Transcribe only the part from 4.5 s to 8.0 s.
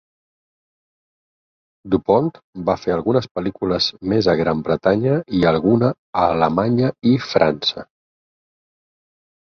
Bretanya i alguna a Alemanya i França.